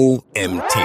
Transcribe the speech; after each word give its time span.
OMT. 0.00 0.78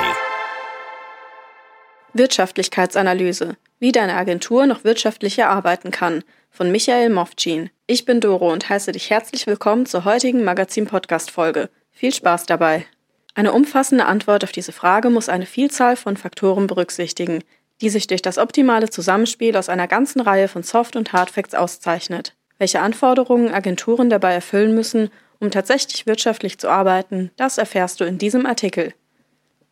Wirtschaftlichkeitsanalyse. 2.12 3.56
Wie 3.80 3.94
deine 3.94 4.16
Agentur 4.16 4.66
noch 4.66 4.84
wirtschaftlicher 4.84 5.48
arbeiten 5.48 5.90
kann. 5.90 6.26
Von 6.52 6.70
Michael 6.70 7.12
Mofcin. 7.12 7.70
Ich 7.88 8.04
bin 8.04 8.20
Doro 8.20 8.52
und 8.52 8.68
heiße 8.68 8.92
dich 8.92 9.10
herzlich 9.10 9.48
willkommen 9.48 9.86
zur 9.86 10.04
heutigen 10.04 10.44
Magazin-Podcast-Folge. 10.44 11.70
Viel 11.94 12.14
Spaß 12.14 12.46
dabei. 12.46 12.88
Eine 13.36 13.54
umfassende 13.54 14.06
Antwort 14.06 14.44
auf 14.44 14.52
diese 14.52 14.74
Frage 14.74 15.10
muss 15.10 15.30
eine 15.30 15.46
Vielzahl 15.46 15.96
von 15.96 16.18
Faktoren 16.18 16.68
berücksichtigen, 16.68 17.42
die 17.80 17.90
sich 17.90 18.08
durch 18.08 18.22
das 18.22 18.38
optimale 18.38 18.90
Zusammenspiel 18.90 19.56
aus 19.56 19.70
einer 19.70 19.88
ganzen 19.88 20.20
Reihe 20.20 20.50
von 20.50 20.64
Soft- 20.64 20.98
und 20.98 21.14
Hardfacts 21.14 21.56
auszeichnet. 21.56 22.36
Welche 22.58 22.82
Anforderungen 22.82 23.54
Agenturen 23.54 24.10
dabei 24.10 24.34
erfüllen 24.34 24.76
müssen, 24.76 25.10
um 25.40 25.52
tatsächlich 25.52 26.06
wirtschaftlich 26.06 26.58
zu 26.58 26.68
arbeiten, 26.68 27.32
das 27.38 27.58
erfährst 27.58 28.02
du 28.02 28.04
in 28.04 28.18
diesem 28.18 28.46
Artikel. 28.46 28.94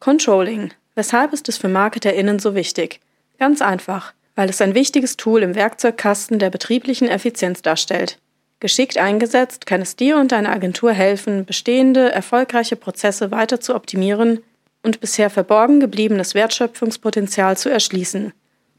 Controlling. 0.04 0.72
Weshalb 0.96 1.32
ist 1.32 1.48
es 1.48 1.58
für 1.58 1.70
MarketerInnen 1.70 2.38
so 2.38 2.56
wichtig? 2.56 3.00
Ganz 3.40 3.62
einfach, 3.62 4.14
weil 4.36 4.50
es 4.50 4.60
ein 4.60 4.76
wichtiges 4.76 5.16
Tool 5.16 5.42
im 5.42 5.56
Werkzeugkasten 5.56 6.40
der 6.40 6.50
betrieblichen 6.50 7.08
Effizienz 7.08 7.62
darstellt. 7.62 8.20
Geschickt 8.60 8.98
eingesetzt 8.98 9.66
kann 9.66 9.82
es 9.82 9.96
dir 9.96 10.18
und 10.18 10.34
deiner 10.34 10.50
Agentur 10.50 10.92
helfen, 10.92 11.46
bestehende, 11.46 12.12
erfolgreiche 12.12 12.76
Prozesse 12.76 13.32
weiter 13.32 13.62
zu 13.62 13.76
optimieren 13.76 14.44
und 14.82 15.00
bisher 15.00 15.30
verborgen 15.30 15.80
gebliebenes 15.80 16.36
Wertschöpfungspotenzial 16.36 17.56
zu 17.56 17.70
erschließen. 17.70 18.34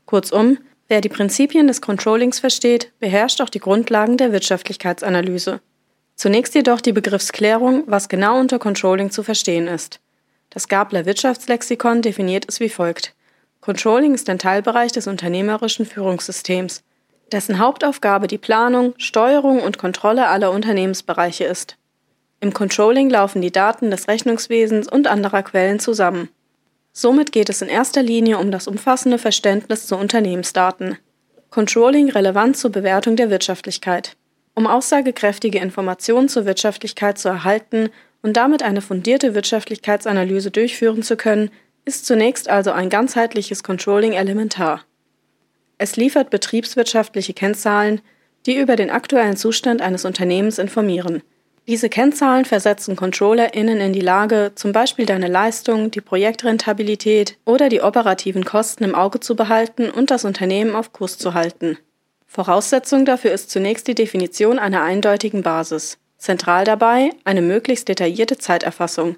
Kurzum, 0.05 0.59
wer 0.89 1.01
die 1.01 1.09
Prinzipien 1.09 1.67
des 1.67 1.81
Controllings 1.81 2.39
versteht, 2.39 2.93
beherrscht 3.01 3.41
auch 3.41 3.49
die 3.49 3.61
Grundlagen 3.61 4.19
der 4.19 4.33
Wirtschaftlichkeitsanalyse. 4.33 5.63
Zunächst 6.17 6.55
jedoch 6.55 6.83
die 6.83 6.93
Begriffsklärung, 6.93 7.85
was 7.87 8.11
genau 8.11 8.39
unter 8.39 8.59
Controlling 8.59 9.11
zu 9.11 9.23
verstehen 9.23 9.69
ist. 9.69 10.01
Das 10.55 10.69
Gabler 10.69 11.05
Wirtschaftslexikon 11.05 12.01
definiert 12.01 12.45
es 12.49 12.61
wie 12.61 12.69
folgt. 12.69 13.13
Controlling 13.61 14.15
ist 14.15 14.31
ein 14.31 14.39
Teilbereich 14.39 14.93
des 14.93 15.09
unternehmerischen 15.09 15.85
Führungssystems, 15.85 16.85
dessen 17.33 17.59
Hauptaufgabe 17.59 18.29
die 18.29 18.39
Planung, 18.39 18.95
Steuerung 18.97 19.61
und 19.61 19.79
Kontrolle 19.79 20.29
aller 20.29 20.53
Unternehmensbereiche 20.53 21.43
ist. 21.43 21.77
Im 22.39 22.53
Controlling 22.53 23.11
laufen 23.11 23.43
die 23.43 23.51
Daten 23.51 23.91
des 23.91 24.07
Rechnungswesens 24.07 24.87
und 24.87 25.09
anderer 25.09 25.43
Quellen 25.43 25.81
zusammen. 25.81 26.29
Somit 26.93 27.33
geht 27.33 27.49
es 27.49 27.61
in 27.61 27.69
erster 27.69 28.05
Linie 28.05 28.39
um 28.39 28.53
das 28.53 28.69
umfassende 28.69 29.19
Verständnis 29.19 29.89
zu 29.89 29.97
Unternehmensdaten. 29.97 30.99
Controlling 31.51 32.11
relevant 32.11 32.57
zur 32.57 32.71
Bewertung 32.71 33.17
der 33.17 33.29
Wirtschaftlichkeit. 33.31 34.17
Um 34.55 34.69
aussagekräftige 34.69 35.59
Informationen 35.59 36.29
zur 36.29 36.47
Wirtschaftlichkeit 36.47 37.19
zu 37.19 37.29
erhalten 37.29 37.91
und 38.25 38.39
damit 38.39 38.63
eine 38.63 38.81
fundierte 38.81 39.35
Wirtschaftlichkeitsanalyse 39.35 40.51
durchführen 40.51 41.03
zu 41.03 41.15
können, 41.15 41.51
ist 41.85 42.07
zunächst 42.07 42.49
also 42.49 42.73
ein 42.73 42.89
ganzheitliches 42.89 43.63
Controlling 43.63 44.15
elementar. 44.15 44.81
Es 45.77 45.97
liefert 45.97 46.31
betriebswirtschaftliche 46.31 47.35
Kennzahlen, 47.35 48.01
die 48.47 48.57
über 48.57 48.77
den 48.77 48.89
aktuellen 48.89 49.37
Zustand 49.37 49.83
eines 49.83 50.07
Unternehmens 50.07 50.59
informieren. 50.59 51.23
Diese 51.67 51.91
Kennzahlen 51.91 52.47
versetzen 52.47 52.97
ControllerInnen 52.97 53.79
in 53.79 53.93
die 53.93 54.01
Lage, 54.01 54.53
zum 54.55 54.73
Beispiel 54.73 55.05
deine 55.05 55.29
Leistung, 55.29 55.91
die 55.91 56.01
Projektrentabilität 56.01 57.37
oder 57.45 57.69
die 57.69 57.83
operativen 57.83 58.47
Kosten 58.47 58.85
im 58.85 58.95
Auge 58.95 59.21
zu 59.21 59.37
behalten 59.37 59.91
und 59.91 60.11
das 60.11 60.25
Unternehmen 60.25 60.75
auf 60.75 60.95
Kurs 60.95 61.19
zu 61.19 61.35
halten. 61.35 61.77
Voraussetzung 62.27 63.05
dafür 63.05 63.33
ist 63.33 63.51
zunächst 63.51 63.87
die 63.87 63.95
Definition 63.95 64.59
einer 64.59 64.83
eindeutigen 64.83 65.43
Basis. 65.43 65.99
Zentral 66.25 66.65
dabei 66.65 67.11
eine 67.25 67.43
möglichst 67.43 67.87
detaillierte 67.87 68.39
Zeiterfassung. 68.39 69.17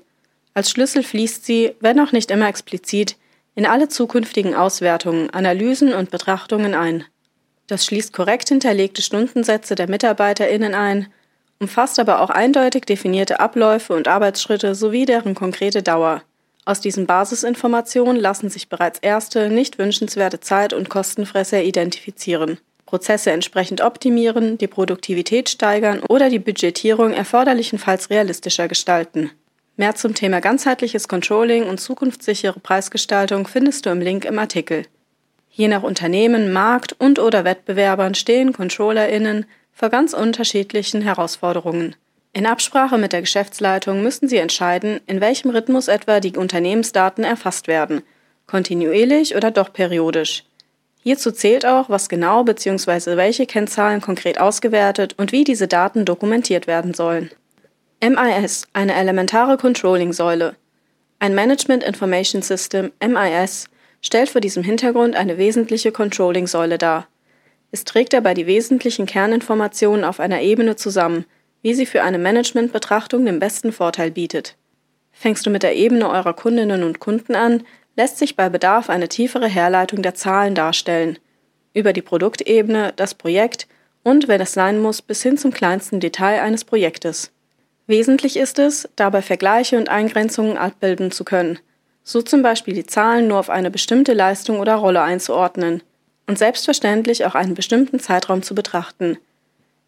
Als 0.54 0.70
Schlüssel 0.70 1.04
fließt 1.04 1.46
sie, 1.46 1.72
wenn 1.78 2.00
auch 2.00 2.10
nicht 2.10 2.32
immer 2.32 2.48
explizit, 2.48 3.16
in 3.54 3.64
alle 3.64 3.88
zukünftigen 3.88 4.56
Auswertungen, 4.56 5.30
Analysen 5.30 5.94
und 5.94 6.10
Betrachtungen 6.10 6.74
ein. 6.74 7.04
Das 7.68 7.86
schließt 7.86 8.12
korrekt 8.12 8.48
hinterlegte 8.48 9.02
Stundensätze 9.02 9.76
der 9.76 9.88
MitarbeiterInnen 9.88 10.74
ein, 10.74 11.06
umfasst 11.60 12.00
aber 12.00 12.22
auch 12.22 12.30
eindeutig 12.30 12.86
definierte 12.86 13.38
Abläufe 13.38 13.94
und 13.94 14.08
Arbeitsschritte 14.08 14.74
sowie 14.74 15.04
deren 15.04 15.36
konkrete 15.36 15.84
Dauer. 15.84 16.22
Aus 16.64 16.80
diesen 16.80 17.06
Basisinformationen 17.06 18.16
lassen 18.16 18.50
sich 18.50 18.68
bereits 18.68 18.98
erste, 18.98 19.48
nicht 19.48 19.78
wünschenswerte 19.78 20.40
Zeit- 20.40 20.72
und 20.72 20.88
Kostenfresser 20.88 21.62
identifizieren. 21.62 22.58
Prozesse 22.86 23.32
entsprechend 23.32 23.80
optimieren, 23.80 24.58
die 24.58 24.68
Produktivität 24.68 25.48
steigern 25.48 26.00
oder 26.08 26.30
die 26.30 26.38
Budgetierung 26.38 27.12
erforderlichenfalls 27.12 28.10
realistischer 28.10 28.68
gestalten. 28.68 29.30
Mehr 29.76 29.94
zum 29.94 30.14
Thema 30.14 30.40
ganzheitliches 30.40 31.06
Controlling 31.06 31.64
und 31.64 31.78
zukunftssichere 31.78 32.60
Preisgestaltung 32.60 33.46
findest 33.46 33.84
du 33.84 33.90
im 33.90 34.00
Link 34.00 34.24
im 34.24 34.38
Artikel. 34.38 34.84
Je 35.50 35.68
nach 35.68 35.82
Unternehmen, 35.82 36.52
Markt 36.52 36.94
und/oder 36.98 37.44
Wettbewerbern 37.44 38.14
stehen 38.14 38.52
ControllerInnen 38.52 39.46
vor 39.72 39.90
ganz 39.90 40.14
unterschiedlichen 40.14 41.02
Herausforderungen. 41.02 41.96
In 42.32 42.46
Absprache 42.46 42.98
mit 42.98 43.12
der 43.12 43.22
Geschäftsleitung 43.22 44.02
müssen 44.02 44.28
sie 44.28 44.36
entscheiden, 44.36 45.00
in 45.06 45.20
welchem 45.20 45.50
Rhythmus 45.50 45.88
etwa 45.88 46.20
die 46.20 46.36
Unternehmensdaten 46.36 47.24
erfasst 47.24 47.66
werden, 47.66 48.02
kontinuierlich 48.46 49.34
oder 49.34 49.50
doch 49.50 49.72
periodisch. 49.72 50.44
Hierzu 51.06 51.30
zählt 51.30 51.64
auch, 51.64 51.88
was 51.88 52.08
genau 52.08 52.42
bzw. 52.42 53.16
welche 53.16 53.46
Kennzahlen 53.46 54.00
konkret 54.00 54.40
ausgewertet 54.40 55.14
und 55.16 55.30
wie 55.30 55.44
diese 55.44 55.68
Daten 55.68 56.04
dokumentiert 56.04 56.66
werden 56.66 56.94
sollen. 56.94 57.30
MIS, 58.02 58.66
eine 58.72 58.92
elementare 58.92 59.56
Controlling-Säule. 59.56 60.56
Ein 61.20 61.36
Management 61.36 61.84
Information 61.84 62.42
System, 62.42 62.90
MIS, 63.00 63.68
stellt 64.02 64.30
vor 64.30 64.40
diesem 64.40 64.64
Hintergrund 64.64 65.14
eine 65.14 65.38
wesentliche 65.38 65.92
Controlling-Säule 65.92 66.76
dar. 66.76 67.06
Es 67.70 67.84
trägt 67.84 68.12
dabei 68.12 68.34
die 68.34 68.48
wesentlichen 68.48 69.06
Kerninformationen 69.06 70.04
auf 70.04 70.18
einer 70.18 70.40
Ebene 70.40 70.74
zusammen, 70.74 71.24
wie 71.62 71.74
sie 71.74 71.86
für 71.86 72.02
eine 72.02 72.18
Managementbetrachtung 72.18 73.24
den 73.24 73.38
besten 73.38 73.70
Vorteil 73.70 74.10
bietet. 74.10 74.56
Fängst 75.12 75.46
du 75.46 75.50
mit 75.50 75.62
der 75.62 75.76
Ebene 75.76 76.10
eurer 76.10 76.34
Kundinnen 76.34 76.82
und 76.82 76.98
Kunden 76.98 77.36
an, 77.36 77.62
lässt 77.96 78.18
sich 78.18 78.36
bei 78.36 78.48
Bedarf 78.48 78.90
eine 78.90 79.08
tiefere 79.08 79.48
Herleitung 79.48 80.02
der 80.02 80.14
Zahlen 80.14 80.54
darstellen. 80.54 81.18
Über 81.74 81.92
die 81.92 82.02
Produktebene, 82.02 82.92
das 82.96 83.14
Projekt 83.14 83.66
und, 84.02 84.28
wenn 84.28 84.40
es 84.40 84.52
sein 84.52 84.80
muss, 84.80 85.02
bis 85.02 85.22
hin 85.22 85.36
zum 85.36 85.50
kleinsten 85.50 85.98
Detail 85.98 86.40
eines 86.42 86.64
Projektes. 86.64 87.32
Wesentlich 87.86 88.36
ist 88.36 88.58
es, 88.58 88.88
dabei 88.96 89.22
Vergleiche 89.22 89.78
und 89.78 89.88
Eingrenzungen 89.88 90.56
abbilden 90.56 91.10
zu 91.10 91.24
können, 91.24 91.58
so 92.02 92.22
zum 92.22 92.42
Beispiel 92.42 92.74
die 92.74 92.86
Zahlen 92.86 93.28
nur 93.28 93.38
auf 93.38 93.50
eine 93.50 93.70
bestimmte 93.70 94.12
Leistung 94.12 94.60
oder 94.60 94.76
Rolle 94.76 95.02
einzuordnen 95.02 95.82
und 96.26 96.38
selbstverständlich 96.38 97.24
auch 97.24 97.34
einen 97.34 97.54
bestimmten 97.54 98.00
Zeitraum 98.00 98.42
zu 98.42 98.54
betrachten. 98.54 99.18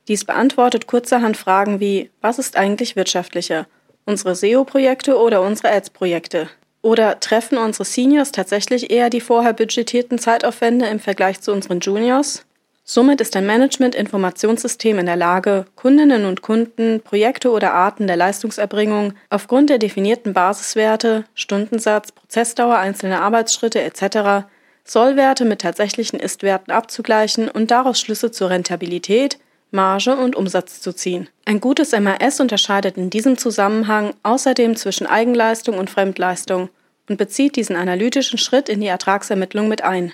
Dies 0.08 0.24
beantwortet 0.24 0.86
kurzerhand 0.86 1.36
Fragen 1.36 1.80
wie, 1.80 2.10
was 2.20 2.38
ist 2.38 2.56
eigentlich 2.56 2.96
wirtschaftlicher, 2.96 3.66
unsere 4.06 4.34
SEO-Projekte 4.34 5.18
oder 5.18 5.42
unsere 5.42 5.70
Ads-Projekte? 5.70 6.48
Oder 6.82 7.20
treffen 7.20 7.58
unsere 7.58 7.84
Seniors 7.84 8.32
tatsächlich 8.32 8.90
eher 8.90 9.10
die 9.10 9.20
vorher 9.20 9.52
budgetierten 9.52 10.18
Zeitaufwände 10.18 10.86
im 10.86 11.00
Vergleich 11.00 11.40
zu 11.40 11.52
unseren 11.52 11.80
Juniors? 11.80 12.44
Somit 12.90 13.20
ist 13.20 13.36
ein 13.36 13.44
Management-Informationssystem 13.44 14.98
in 14.98 15.04
der 15.04 15.16
Lage, 15.16 15.66
Kundinnen 15.74 16.24
und 16.24 16.40
Kunden, 16.40 17.02
Projekte 17.02 17.50
oder 17.50 17.74
Arten 17.74 18.06
der 18.06 18.16
Leistungserbringung 18.16 19.12
aufgrund 19.28 19.68
der 19.68 19.76
definierten 19.76 20.32
Basiswerte, 20.32 21.24
Stundensatz, 21.34 22.12
Prozessdauer 22.12 22.78
einzelner 22.78 23.20
Arbeitsschritte 23.20 23.82
etc. 23.82 24.46
Sollwerte 24.84 25.44
mit 25.44 25.60
tatsächlichen 25.60 26.18
Istwerten 26.18 26.72
abzugleichen 26.72 27.50
und 27.50 27.70
daraus 27.70 28.00
Schlüsse 28.00 28.30
zur 28.30 28.48
Rentabilität, 28.48 29.38
Marge 29.70 30.16
und 30.16 30.34
Umsatz 30.34 30.80
zu 30.80 30.94
ziehen. 30.94 31.28
Ein 31.44 31.60
gutes 31.60 31.92
MAS 31.92 32.40
unterscheidet 32.40 32.96
in 32.96 33.10
diesem 33.10 33.36
Zusammenhang 33.36 34.14
außerdem 34.22 34.76
zwischen 34.76 35.06
Eigenleistung 35.06 35.76
und 35.76 35.90
Fremdleistung 35.90 36.70
und 37.08 37.16
bezieht 37.16 37.56
diesen 37.56 37.76
analytischen 37.76 38.38
Schritt 38.38 38.68
in 38.68 38.80
die 38.80 38.86
Ertragsermittlung 38.86 39.68
mit 39.68 39.82
ein. 39.82 40.12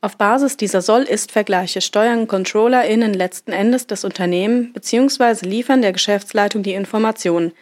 Auf 0.00 0.16
Basis 0.18 0.56
dieser 0.56 0.82
Soll-Ist-Vergleiche 0.82 1.80
steuern 1.80 2.26
ControllerInnen 2.26 3.14
letzten 3.14 3.52
Endes 3.52 3.86
das 3.86 4.04
Unternehmen 4.04 4.72
bzw. 4.72 5.46
liefern 5.46 5.80
der 5.80 5.92
Geschäftsleitung 5.92 6.62
die 6.62 6.74
Informationen, 6.74 7.52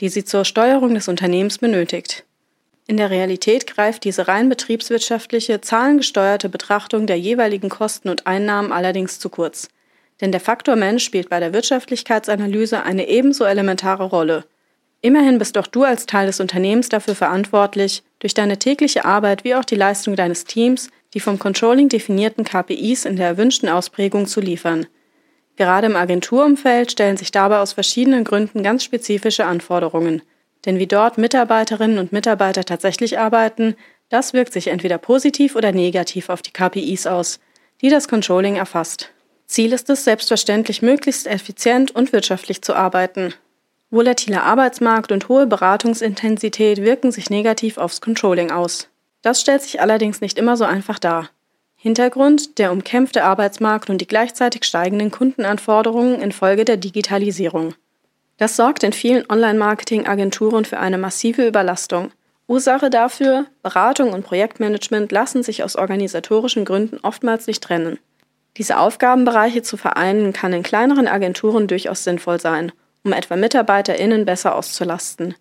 die 0.00 0.08
sie 0.08 0.24
zur 0.24 0.44
Steuerung 0.44 0.94
des 0.94 1.08
Unternehmens 1.08 1.58
benötigt. 1.58 2.24
In 2.88 2.96
der 2.96 3.10
Realität 3.10 3.68
greift 3.68 4.02
diese 4.04 4.26
rein 4.26 4.48
betriebswirtschaftliche, 4.48 5.60
zahlengesteuerte 5.60 6.48
Betrachtung 6.48 7.06
der 7.06 7.18
jeweiligen 7.18 7.68
Kosten 7.68 8.08
und 8.08 8.26
Einnahmen 8.26 8.72
allerdings 8.72 9.18
zu 9.18 9.28
kurz– 9.28 9.68
denn 10.22 10.30
der 10.30 10.40
Faktor 10.40 10.76
Mensch 10.76 11.04
spielt 11.04 11.28
bei 11.28 11.40
der 11.40 11.52
Wirtschaftlichkeitsanalyse 11.52 12.84
eine 12.84 13.08
ebenso 13.08 13.44
elementare 13.44 14.04
Rolle. 14.04 14.44
Immerhin 15.00 15.38
bist 15.38 15.58
auch 15.58 15.66
du 15.66 15.82
als 15.82 16.06
Teil 16.06 16.26
des 16.26 16.38
Unternehmens 16.38 16.88
dafür 16.88 17.16
verantwortlich, 17.16 18.04
durch 18.22 18.34
deine 18.34 18.58
tägliche 18.58 19.04
Arbeit 19.04 19.44
wie 19.44 19.54
auch 19.54 19.64
die 19.64 19.76
Leistung 19.76 20.16
deines 20.16 20.44
Teams 20.44 20.88
die 21.14 21.20
vom 21.20 21.38
Controlling 21.38 21.88
definierten 21.88 22.44
KPIs 22.44 23.04
in 23.04 23.16
der 23.16 23.26
erwünschten 23.26 23.68
Ausprägung 23.68 24.26
zu 24.26 24.40
liefern. 24.40 24.86
Gerade 25.56 25.86
im 25.86 25.96
Agenturumfeld 25.96 26.90
stellen 26.90 27.16
sich 27.16 27.30
dabei 27.30 27.58
aus 27.58 27.74
verschiedenen 27.74 28.24
Gründen 28.24 28.62
ganz 28.62 28.84
spezifische 28.84 29.44
Anforderungen. 29.44 30.22
Denn 30.64 30.78
wie 30.78 30.86
dort 30.86 31.18
Mitarbeiterinnen 31.18 31.98
und 31.98 32.12
Mitarbeiter 32.12 32.64
tatsächlich 32.64 33.18
arbeiten, 33.18 33.74
das 34.08 34.32
wirkt 34.32 34.52
sich 34.52 34.68
entweder 34.68 34.98
positiv 34.98 35.56
oder 35.56 35.72
negativ 35.72 36.28
auf 36.28 36.40
die 36.40 36.52
KPIs 36.52 37.06
aus, 37.06 37.40
die 37.82 37.90
das 37.90 38.08
Controlling 38.08 38.56
erfasst. 38.56 39.10
Ziel 39.46 39.72
ist 39.72 39.90
es, 39.90 40.04
selbstverständlich 40.04 40.80
möglichst 40.80 41.26
effizient 41.26 41.90
und 41.90 42.12
wirtschaftlich 42.12 42.62
zu 42.62 42.74
arbeiten. 42.74 43.34
Volatiler 43.92 44.44
Arbeitsmarkt 44.44 45.12
und 45.12 45.28
hohe 45.28 45.46
Beratungsintensität 45.46 46.82
wirken 46.82 47.12
sich 47.12 47.28
negativ 47.28 47.76
aufs 47.76 48.00
Controlling 48.00 48.50
aus. 48.50 48.88
Das 49.20 49.38
stellt 49.38 49.60
sich 49.60 49.82
allerdings 49.82 50.22
nicht 50.22 50.38
immer 50.38 50.56
so 50.56 50.64
einfach 50.64 50.98
dar. 50.98 51.28
Hintergrund 51.76 52.58
der 52.58 52.72
umkämpfte 52.72 53.22
Arbeitsmarkt 53.22 53.90
und 53.90 53.98
die 53.98 54.06
gleichzeitig 54.06 54.64
steigenden 54.64 55.10
Kundenanforderungen 55.10 56.22
infolge 56.22 56.64
der 56.64 56.78
Digitalisierung. 56.78 57.74
Das 58.38 58.56
sorgt 58.56 58.82
in 58.82 58.94
vielen 58.94 59.28
Online-Marketing-Agenturen 59.28 60.64
für 60.64 60.78
eine 60.78 60.96
massive 60.96 61.46
Überlastung. 61.46 62.12
Ursache 62.46 62.88
dafür, 62.88 63.44
Beratung 63.62 64.14
und 64.14 64.24
Projektmanagement 64.24 65.12
lassen 65.12 65.42
sich 65.42 65.64
aus 65.64 65.76
organisatorischen 65.76 66.64
Gründen 66.64 66.98
oftmals 67.02 67.46
nicht 67.46 67.62
trennen. 67.62 67.98
Diese 68.56 68.78
Aufgabenbereiche 68.78 69.60
zu 69.60 69.76
vereinen 69.76 70.32
kann 70.32 70.54
in 70.54 70.62
kleineren 70.62 71.08
Agenturen 71.08 71.66
durchaus 71.66 72.04
sinnvoll 72.04 72.40
sein, 72.40 72.72
um 73.04 73.12
etwa 73.12 73.36
MitarbeiterInnen 73.36 74.24
besser 74.24 74.54
auszulasten. 74.54 75.34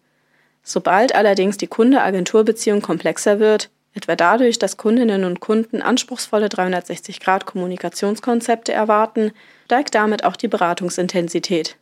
Sobald 0.63 1.15
allerdings 1.15 1.57
die 1.57 1.67
Kunde-Agentur-Beziehung 1.67 2.81
komplexer 2.81 3.39
wird, 3.39 3.69
etwa 3.93 4.15
dadurch, 4.15 4.57
dass 4.59 4.77
Kundinnen 4.77 5.25
und 5.25 5.39
Kunden 5.39 5.81
anspruchsvolle 5.81 6.47
360-Grad-Kommunikationskonzepte 6.47 8.71
erwarten, 8.71 9.31
steigt 9.65 9.95
damit 9.95 10.23
auch 10.23 10.35
die 10.35 10.47
Beratungsintensität. 10.47 11.77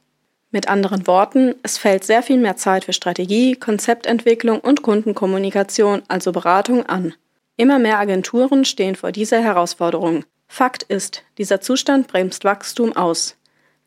Mit 0.52 0.68
anderen 0.68 1.06
Worten, 1.06 1.54
es 1.62 1.78
fällt 1.78 2.04
sehr 2.04 2.24
viel 2.24 2.38
mehr 2.38 2.58
Zeit 2.58 2.86
für 2.86 2.94
Strategie, 2.94 3.56
Konzeptentwicklung 3.56 4.60
und 4.60 4.82
Kundenkommunikation, 4.82 6.02
also 6.08 6.32
Beratung, 6.32 6.88
an. 6.88 7.14
Immer 7.56 7.78
mehr 7.78 8.00
Agenturen 8.00 8.66
stehen 8.66 8.96
vor 8.96 9.12
dieser 9.12 9.42
Herausforderung. 9.42 10.26
Fakt 10.48 10.82
ist, 10.84 11.24
dieser 11.38 11.62
Zustand 11.62 12.08
bremst 12.08 12.46
Wachstum 12.46 12.96
aus. 12.96 13.36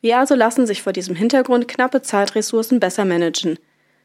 Wie 0.03 0.13
also 0.13 0.35
lassen 0.35 0.67
sich 0.67 0.83
vor 0.83 0.93
diesem 0.93 1.15
Hintergrund 1.15 1.69
knappe 1.69 2.03
Zeitressourcen 2.03 2.81
besser 2.81 3.07
managen? 3.07 3.59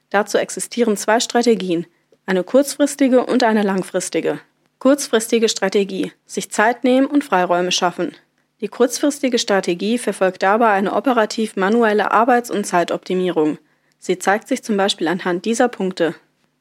Dazu 0.09 0.37
existieren 0.37 0.95
zwei 0.95 1.19
Strategien, 1.19 1.85
eine 2.25 2.43
kurzfristige 2.43 3.25
und 3.25 3.43
eine 3.43 3.63
langfristige. 3.63 4.39
Kurzfristige 4.79 5.49
Strategie. 5.49 6.11
Sich 6.27 6.51
Zeit 6.51 6.83
nehmen 6.83 7.07
und 7.07 7.23
Freiräume 7.23 7.71
schaffen. 7.71 8.15
Die 8.61 8.67
kurzfristige 8.67 9.39
Strategie 9.39 9.97
verfolgt 9.97 10.43
dabei 10.43 10.69
eine 10.69 10.93
operativ 10.93 11.55
manuelle 11.55 12.11
Arbeits- 12.11 12.51
und 12.51 12.65
Zeitoptimierung. 12.65 13.57
Sie 13.97 14.19
zeigt 14.19 14.47
sich 14.47 14.63
zum 14.63 14.77
Beispiel 14.77 15.07
anhand 15.07 15.45
dieser 15.45 15.67
Punkte. 15.67 16.15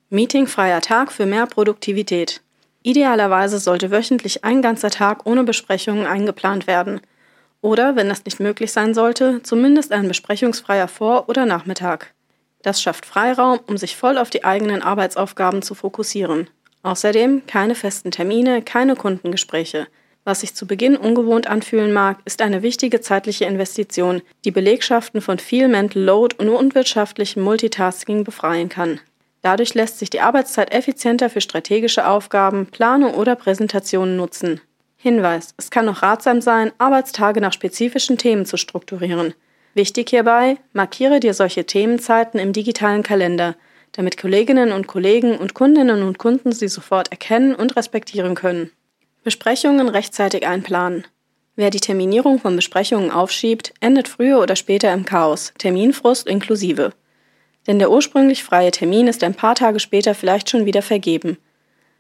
Meetingfreier 0.09 0.81
Tag 0.81 1.13
für 1.13 1.27
mehr 1.27 1.47
Produktivität. 1.47 2.43
Idealerweise 2.83 3.59
sollte 3.59 3.91
wöchentlich 3.91 4.45
ein 4.45 4.63
ganzer 4.63 4.91
Tag 4.91 5.27
ohne 5.27 5.45
Besprechungen 5.45 6.07
eingeplant 6.07 6.67
werden. 6.67 7.01
Oder, 7.67 7.97
wenn 7.97 8.09
das 8.09 8.25
nicht 8.25 8.39
möglich 8.39 8.71
sein 8.71 8.95
sollte, 8.95 9.43
zumindest 9.43 9.91
ein 9.91 10.07
besprechungsfreier 10.07 10.87
Vor- 10.87 11.29
oder 11.29 11.47
Nachmittag. 11.47 12.15
Das 12.63 12.81
schafft 12.81 13.05
Freiraum, 13.05 13.59
um 13.67 13.77
sich 13.77 13.97
voll 13.97 14.19
auf 14.19 14.31
die 14.31 14.45
eigenen 14.45 14.83
Arbeitsaufgaben 14.83 15.63
zu 15.63 15.75
fokussieren. 15.75 16.49
Außerdem 16.85 17.45
keine 17.49 17.75
festen 17.75 18.13
Termine, 18.13 18.63
keine 18.63 18.95
Kundengespräche. 18.95 19.89
Was 20.23 20.43
sich 20.43 20.55
zu 20.55 20.69
Beginn 20.69 20.97
ungewohnt 20.97 21.49
anfühlen 21.49 21.93
mag, 21.93 22.19
ist 22.25 22.41
eine 22.41 22.63
wichtige 22.63 23.01
zeitliche 23.01 23.47
Investition, 23.47 24.23
die 24.45 24.53
Belegschaften 24.53 25.21
von 25.21 25.41
viel 25.41 25.67
Mental 25.67 26.01
Load 26.01 26.37
und 26.39 26.49
unwirtschaftlichem 26.49 27.43
Multitasking 27.43 28.23
befreien 28.23 28.69
kann. 28.69 29.01
Dadurch 29.43 29.75
lässt 29.75 29.99
sich 29.99 30.11
die 30.11 30.21
Arbeitszeit 30.21 30.73
effizienter 30.73 31.31
für 31.31 31.41
strategische 31.41 32.07
Aufgaben, 32.07 32.67
Planung 32.67 33.15
oder 33.15 33.35
Präsentationen 33.35 34.17
nutzen. 34.17 34.61
Hinweis: 35.07 35.55
Es 35.57 35.71
kann 35.71 35.89
auch 35.89 36.03
ratsam 36.03 36.41
sein, 36.41 36.73
Arbeitstage 36.79 37.41
nach 37.41 37.53
spezifischen 37.53 38.19
Themen 38.19 38.45
zu 38.45 38.57
strukturieren. 38.57 39.35
Wichtig 39.73 40.11
hierbei, 40.11 40.57
markiere 40.73 41.21
dir 41.21 41.33
solche 41.33 41.65
Themenzeiten 41.65 42.41
im 42.41 42.53
digitalen 42.53 43.05
Kalender, 43.05 43.55
damit 43.93 44.19
Kolleginnen 44.19 44.73
und 44.73 44.89
Kollegen 44.89 45.39
und 45.39 45.55
Kundinnen 45.55 46.03
und 46.03 46.19
Kunden 46.19 46.51
sie 46.51 46.67
sofort 46.67 47.13
erkennen 47.13 47.55
und 47.55 47.77
respektieren 47.77 48.35
können. 48.35 48.73
Besprechungen 49.23 49.89
rechtzeitig 49.89 50.45
einplanen. 50.45 51.07
Wer 51.55 51.71
die 51.71 51.79
Terminierung 51.79 52.41
von 52.41 52.57
Besprechungen 52.57 53.13
aufschiebt, 53.13 53.75
endet 53.79 54.09
früher 54.09 54.41
oder 54.41 54.57
später 54.57 54.93
im 54.93 55.05
Chaos, 55.05 55.53
Terminfrust 55.59 56.27
inklusive. 56.27 56.93
Denn 57.69 57.79
der 57.79 57.93
ursprünglich 57.93 58.43
freie 58.43 58.73
Termin 58.73 59.07
ist 59.07 59.23
ein 59.23 59.35
paar 59.35 59.55
Tage 59.55 59.79
später 59.79 60.17
vielleicht 60.17 60.51
schon 60.51 60.67
wieder 60.67 60.83
vergeben. 60.83 61.39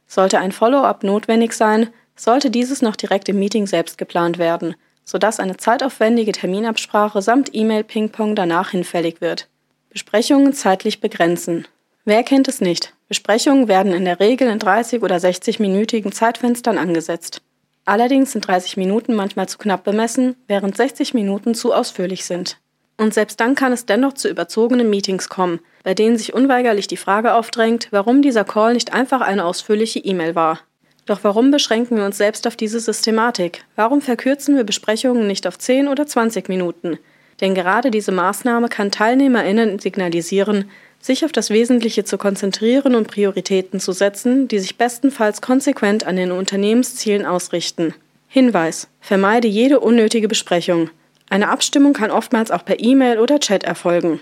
Sollte 0.08 0.40
ein 0.40 0.50
Follow-up 0.50 1.04
notwendig 1.04 1.52
sein, 1.52 1.90
sollte 2.16 2.50
dieses 2.50 2.82
noch 2.82 2.96
direkt 2.96 3.28
im 3.28 3.38
Meeting 3.38 3.66
selbst 3.66 3.98
geplant 3.98 4.38
werden, 4.38 4.74
sodass 5.04 5.38
eine 5.38 5.56
zeitaufwendige 5.56 6.32
Terminabsprache 6.32 7.22
samt 7.22 7.50
E-Mail-Ping-Pong 7.52 8.34
danach 8.34 8.70
hinfällig 8.70 9.20
wird. 9.20 9.48
Besprechungen 9.90 10.52
zeitlich 10.52 11.00
begrenzen. 11.00 11.66
Wer 12.04 12.22
kennt 12.22 12.48
es 12.48 12.60
nicht? 12.60 12.94
Besprechungen 13.08 13.68
werden 13.68 13.92
in 13.92 14.04
der 14.04 14.20
Regel 14.20 14.48
in 14.48 14.58
30 14.58 15.02
oder 15.02 15.16
60-minütigen 15.16 16.12
Zeitfenstern 16.12 16.78
angesetzt. 16.78 17.40
Allerdings 17.84 18.32
sind 18.32 18.46
30 18.46 18.76
Minuten 18.76 19.14
manchmal 19.14 19.48
zu 19.48 19.58
knapp 19.58 19.84
bemessen, 19.84 20.34
während 20.48 20.76
60 20.76 21.14
Minuten 21.14 21.54
zu 21.54 21.72
ausführlich 21.72 22.24
sind. 22.24 22.58
Und 22.96 23.14
selbst 23.14 23.38
dann 23.40 23.54
kann 23.54 23.72
es 23.72 23.86
dennoch 23.86 24.14
zu 24.14 24.28
überzogenen 24.28 24.90
Meetings 24.90 25.28
kommen, 25.28 25.60
bei 25.84 25.94
denen 25.94 26.16
sich 26.16 26.34
unweigerlich 26.34 26.88
die 26.88 26.96
Frage 26.96 27.34
aufdrängt, 27.34 27.88
warum 27.92 28.22
dieser 28.22 28.44
Call 28.44 28.72
nicht 28.74 28.92
einfach 28.92 29.20
eine 29.20 29.44
ausführliche 29.44 30.00
E-Mail 30.00 30.34
war. 30.34 30.60
Doch 31.06 31.20
warum 31.22 31.52
beschränken 31.52 31.96
wir 31.96 32.04
uns 32.04 32.18
selbst 32.18 32.46
auf 32.48 32.56
diese 32.56 32.80
Systematik? 32.80 33.64
Warum 33.76 34.02
verkürzen 34.02 34.56
wir 34.56 34.64
Besprechungen 34.64 35.26
nicht 35.26 35.46
auf 35.46 35.56
10 35.56 35.86
oder 35.86 36.06
20 36.06 36.48
Minuten? 36.48 36.98
Denn 37.40 37.54
gerade 37.54 37.90
diese 37.92 38.12
Maßnahme 38.12 38.68
kann 38.68 38.90
TeilnehmerInnen 38.90 39.78
signalisieren, 39.78 40.68
sich 41.00 41.24
auf 41.24 41.30
das 41.30 41.50
Wesentliche 41.50 42.04
zu 42.04 42.18
konzentrieren 42.18 42.96
und 42.96 43.06
Prioritäten 43.06 43.78
zu 43.78 43.92
setzen, 43.92 44.48
die 44.48 44.58
sich 44.58 44.76
bestenfalls 44.76 45.40
konsequent 45.40 46.04
an 46.04 46.16
den 46.16 46.32
Unternehmenszielen 46.32 47.24
ausrichten. 47.24 47.94
Hinweis: 48.26 48.88
Vermeide 49.00 49.46
jede 49.46 49.78
unnötige 49.78 50.26
Besprechung. 50.26 50.90
Eine 51.30 51.48
Abstimmung 51.48 51.92
kann 51.92 52.10
oftmals 52.10 52.50
auch 52.50 52.64
per 52.64 52.80
E-Mail 52.80 53.18
oder 53.18 53.38
Chat 53.38 53.62
erfolgen. 53.62 54.20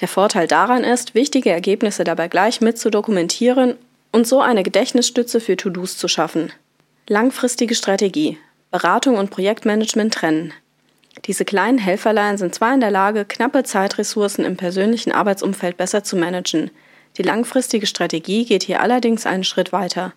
Der 0.00 0.08
Vorteil 0.08 0.46
daran 0.46 0.84
ist, 0.84 1.14
wichtige 1.14 1.50
Ergebnisse 1.50 2.04
dabei 2.04 2.28
gleich 2.28 2.60
mit 2.60 2.78
zu 2.78 2.90
dokumentieren 2.90 3.74
und 4.12 4.26
so 4.26 4.40
eine 4.40 4.62
Gedächtnisstütze 4.62 5.40
für 5.40 5.56
To-Dos 5.56 5.96
zu 5.96 6.06
schaffen. 6.06 6.52
Langfristige 7.08 7.74
Strategie. 7.74 8.38
Beratung 8.70 9.16
und 9.16 9.30
Projektmanagement 9.30 10.14
trennen. 10.14 10.54
Diese 11.26 11.44
kleinen 11.44 11.78
Helferlein 11.78 12.38
sind 12.38 12.54
zwar 12.54 12.72
in 12.74 12.80
der 12.80 12.90
Lage, 12.90 13.24
knappe 13.24 13.64
Zeitressourcen 13.64 14.44
im 14.44 14.56
persönlichen 14.56 15.12
Arbeitsumfeld 15.12 15.76
besser 15.76 16.04
zu 16.04 16.16
managen. 16.16 16.70
Die 17.18 17.22
langfristige 17.22 17.86
Strategie 17.86 18.44
geht 18.44 18.62
hier 18.62 18.80
allerdings 18.80 19.26
einen 19.26 19.44
Schritt 19.44 19.72
weiter. 19.72 20.14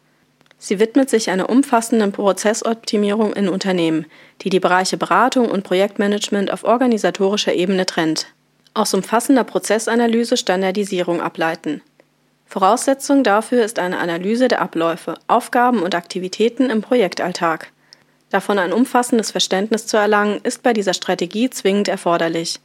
Sie 0.57 0.79
widmet 0.79 1.09
sich 1.09 1.29
einer 1.29 1.49
umfassenden 1.49 2.11
Prozessoptimierung 2.11 3.33
in 3.33 3.49
Unternehmen, 3.49 4.05
die 4.41 4.49
die 4.49 4.61
Bereiche 4.61 4.97
Beratung 4.97 5.49
und 5.49 5.63
Projektmanagement 5.63 6.51
auf 6.51 6.63
organisatorischer 6.63 7.53
Ebene 7.53 7.85
trennt. 7.85 8.27
Aus 8.73 8.93
umfassender 8.93 9.43
Prozessanalyse 9.43 10.37
Standardisierung 10.37 11.21
ableiten. 11.21 11.81
Voraussetzung 12.45 13.23
dafür 13.23 13.63
ist 13.63 13.79
eine 13.79 13.97
Analyse 13.97 14.47
der 14.47 14.61
Abläufe, 14.61 15.15
Aufgaben 15.27 15.81
und 15.81 15.95
Aktivitäten 15.95 16.69
im 16.69 16.81
Projektalltag. 16.81 17.71
Davon 18.29 18.59
ein 18.59 18.73
umfassendes 18.73 19.31
Verständnis 19.31 19.87
zu 19.87 19.97
erlangen, 19.97 20.39
ist 20.43 20.63
bei 20.63 20.73
dieser 20.73 20.93
Strategie 20.93 21.49
zwingend 21.49 21.87
erforderlich. 21.87 22.59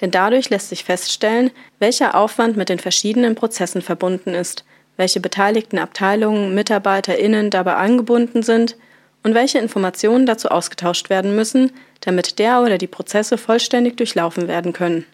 Denn 0.00 0.10
dadurch 0.10 0.50
lässt 0.50 0.68
sich 0.68 0.84
feststellen, 0.84 1.50
welcher 1.78 2.14
Aufwand 2.14 2.56
mit 2.56 2.68
den 2.68 2.78
verschiedenen 2.78 3.34
Prozessen 3.34 3.82
verbunden 3.82 4.34
ist, 4.34 4.64
welche 4.96 5.20
beteiligten 5.20 5.78
Abteilungen, 5.78 6.54
MitarbeiterInnen 6.54 7.50
dabei 7.50 7.74
angebunden 7.74 8.42
sind 8.42 8.76
und 9.22 9.34
welche 9.34 9.58
Informationen 9.58 10.26
dazu 10.26 10.48
ausgetauscht 10.48 11.10
werden 11.10 11.36
müssen, 11.36 11.72
damit 12.00 12.38
der 12.38 12.62
oder 12.62 12.78
die 12.78 12.86
Prozesse 12.86 13.38
vollständig 13.38 13.96
durchlaufen 13.96 14.48
werden 14.48 14.72
können. 14.72 15.06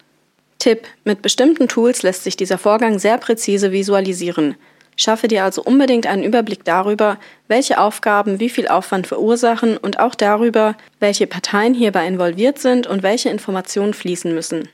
Tipp: 0.58 0.88
Mit 1.04 1.22
bestimmten 1.22 1.68
Tools 1.68 2.02
lässt 2.02 2.24
sich 2.24 2.36
dieser 2.36 2.58
Vorgang 2.58 2.98
sehr 2.98 3.18
präzise 3.18 3.70
visualisieren. 3.70 4.56
Schaffe 4.96 5.28
dir 5.28 5.44
also 5.44 5.62
unbedingt 5.62 6.08
einen 6.08 6.24
Überblick 6.24 6.64
darüber, 6.64 7.18
welche 7.46 7.78
Aufgaben 7.78 8.40
wie 8.40 8.48
viel 8.48 8.66
Aufwand 8.66 9.06
verursachen 9.06 9.76
und 9.76 10.00
auch 10.00 10.16
darüber, 10.16 10.76
welche 10.98 11.28
Parteien 11.28 11.74
hierbei 11.74 12.08
involviert 12.08 12.58
sind 12.58 12.88
und 12.88 13.04
welche 13.04 13.28
Informationen 13.28 13.94
fließen 13.94 14.34
müssen. 14.34 14.68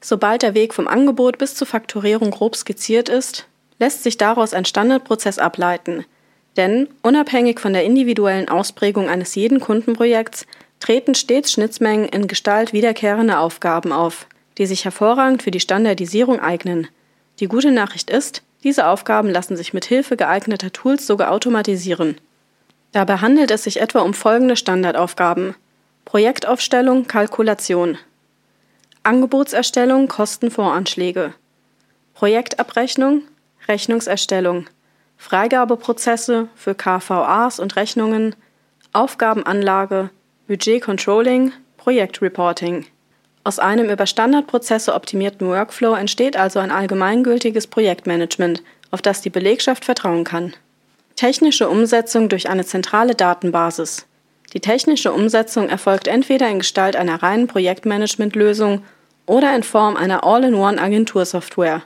Sobald 0.00 0.40
der 0.40 0.54
Weg 0.54 0.72
vom 0.72 0.88
Angebot 0.88 1.36
bis 1.36 1.54
zur 1.54 1.66
Faktorierung 1.66 2.30
grob 2.30 2.56
skizziert 2.56 3.10
ist, 3.10 3.46
lässt 3.78 4.04
sich 4.04 4.16
daraus 4.16 4.54
ein 4.54 4.64
Standardprozess 4.64 5.38
ableiten. 5.38 6.06
Denn 6.56 6.88
unabhängig 7.02 7.60
von 7.60 7.74
der 7.74 7.84
individuellen 7.84 8.48
Ausprägung 8.48 9.10
eines 9.10 9.34
jeden 9.34 9.60
Kundenprojekts 9.60 10.46
treten 10.80 11.14
stets 11.14 11.52
Schnittmengen 11.52 12.08
in 12.08 12.28
Gestalt 12.28 12.72
wiederkehrender 12.72 13.40
Aufgaben 13.40 13.92
auf, 13.92 14.26
die 14.58 14.66
sich 14.66 14.84
hervorragend 14.84 15.42
für 15.42 15.50
die 15.50 15.60
Standardisierung 15.60 16.40
eignen. 16.40 16.88
Die 17.40 17.46
gute 17.46 17.70
Nachricht 17.70 18.10
ist, 18.10 18.42
diese 18.64 18.88
Aufgaben 18.88 19.30
lassen 19.30 19.56
sich 19.56 19.72
mit 19.72 19.84
Hilfe 19.84 20.16
geeigneter 20.16 20.72
Tools 20.72 21.06
sogar 21.06 21.30
automatisieren. 21.30 22.20
Dabei 22.92 23.18
handelt 23.18 23.50
es 23.50 23.64
sich 23.64 23.80
etwa 23.80 24.00
um 24.00 24.14
folgende 24.14 24.56
Standardaufgaben: 24.56 25.54
Projektaufstellung, 26.04 27.06
Kalkulation, 27.06 27.98
Angebotserstellung, 29.04 30.08
Kostenvoranschläge, 30.08 31.34
Projektabrechnung, 32.14 33.22
Rechnungserstellung, 33.68 34.66
Freigabeprozesse 35.16 36.48
für 36.56 36.74
KVAs 36.74 37.60
und 37.60 37.76
Rechnungen, 37.76 38.34
Aufgabenanlage, 38.92 40.10
Budgetcontrolling, 40.48 41.52
Projektreporting. 41.76 42.86
Aus 43.48 43.58
einem 43.58 43.88
über 43.88 44.04
Standardprozesse 44.04 44.94
optimierten 44.94 45.48
Workflow 45.48 45.94
entsteht 45.94 46.36
also 46.36 46.58
ein 46.58 46.70
allgemeingültiges 46.70 47.66
Projektmanagement, 47.66 48.62
auf 48.90 49.00
das 49.00 49.22
die 49.22 49.30
Belegschaft 49.30 49.86
vertrauen 49.86 50.24
kann. 50.24 50.52
Technische 51.16 51.70
Umsetzung 51.70 52.28
durch 52.28 52.50
eine 52.50 52.66
zentrale 52.66 53.14
Datenbasis. 53.14 54.06
Die 54.52 54.60
technische 54.60 55.14
Umsetzung 55.14 55.70
erfolgt 55.70 56.08
entweder 56.08 56.46
in 56.50 56.58
Gestalt 56.58 56.94
einer 56.94 57.22
reinen 57.22 57.46
Projektmanagementlösung 57.46 58.82
oder 59.24 59.56
in 59.56 59.62
Form 59.62 59.96
einer 59.96 60.24
All-in-One-Agentursoftware. 60.24 61.84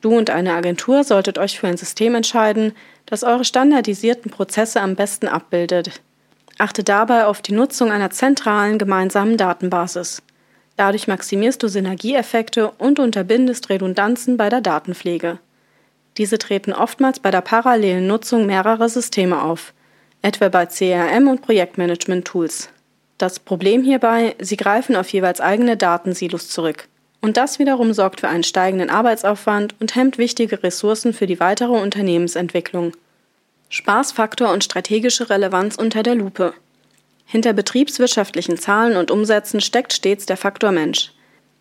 Du 0.00 0.18
und 0.18 0.28
eine 0.28 0.54
Agentur 0.54 1.04
solltet 1.04 1.38
euch 1.38 1.60
für 1.60 1.68
ein 1.68 1.76
System 1.76 2.16
entscheiden, 2.16 2.72
das 3.06 3.22
eure 3.22 3.44
standardisierten 3.44 4.32
Prozesse 4.32 4.80
am 4.80 4.96
besten 4.96 5.28
abbildet. 5.28 6.00
Achte 6.58 6.82
dabei 6.82 7.26
auf 7.26 7.42
die 7.42 7.52
Nutzung 7.52 7.92
einer 7.92 8.10
zentralen 8.10 8.76
gemeinsamen 8.76 9.36
Datenbasis. 9.36 10.20
Dadurch 10.80 11.08
maximierst 11.08 11.62
du 11.62 11.68
Synergieeffekte 11.68 12.70
und 12.70 13.00
unterbindest 13.00 13.68
Redundanzen 13.68 14.38
bei 14.38 14.48
der 14.48 14.62
Datenpflege. 14.62 15.38
Diese 16.16 16.38
treten 16.38 16.72
oftmals 16.72 17.20
bei 17.20 17.30
der 17.30 17.42
parallelen 17.42 18.06
Nutzung 18.06 18.46
mehrerer 18.46 18.88
Systeme 18.88 19.42
auf, 19.42 19.74
etwa 20.22 20.48
bei 20.48 20.64
CRM 20.64 21.28
und 21.28 21.42
Projektmanagement-Tools. 21.42 22.70
Das 23.18 23.40
Problem 23.40 23.82
hierbei, 23.82 24.34
sie 24.40 24.56
greifen 24.56 24.96
auf 24.96 25.10
jeweils 25.12 25.42
eigene 25.42 25.76
Datensilos 25.76 26.48
zurück. 26.48 26.88
Und 27.20 27.36
das 27.36 27.58
wiederum 27.58 27.92
sorgt 27.92 28.20
für 28.20 28.28
einen 28.28 28.42
steigenden 28.42 28.88
Arbeitsaufwand 28.88 29.74
und 29.80 29.94
hemmt 29.94 30.16
wichtige 30.16 30.62
Ressourcen 30.62 31.12
für 31.12 31.26
die 31.26 31.40
weitere 31.40 31.78
Unternehmensentwicklung. 31.78 32.92
Spaßfaktor 33.68 34.50
und 34.50 34.64
strategische 34.64 35.28
Relevanz 35.28 35.76
unter 35.76 36.02
der 36.02 36.14
Lupe. 36.14 36.54
Hinter 37.30 37.52
betriebswirtschaftlichen 37.52 38.58
Zahlen 38.58 38.96
und 38.96 39.12
Umsätzen 39.12 39.60
steckt 39.60 39.92
stets 39.92 40.26
der 40.26 40.36
Faktor 40.36 40.72
Mensch. 40.72 41.12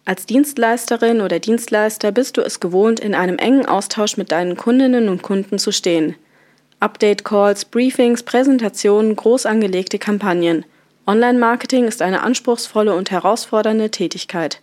Als 0.04 0.26
Dienstleisterin 0.26 1.22
oder 1.22 1.38
Dienstleister 1.38 2.12
bist 2.12 2.38
du 2.38 2.42
es 2.42 2.60
gewohnt, 2.60 3.00
in 3.00 3.14
einem 3.14 3.38
engen 3.38 3.68
Austausch 3.68 4.18
mit 4.18 4.32
deinen 4.32 4.58
Kundinnen 4.58 5.10
und 5.10 5.22
Kunden 5.22 5.60
zu 5.60 5.72
stehen. 5.72 6.16
Update-Calls, 6.80 7.66
Briefings, 7.66 8.24
Präsentationen, 8.24 9.16
groß 9.16 9.46
angelegte 9.46 10.00
Kampagnen. 10.00 10.66
Online-Marketing 11.06 11.86
ist 11.86 12.02
eine 12.02 12.24
anspruchsvolle 12.24 12.96
und 12.96 13.12
herausfordernde 13.12 13.92
Tätigkeit. 13.92 14.62